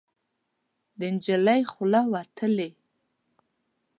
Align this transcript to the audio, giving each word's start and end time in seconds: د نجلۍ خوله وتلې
د 0.99 1.01
نجلۍ 1.13 1.61
خوله 1.71 2.01
وتلې 2.13 2.69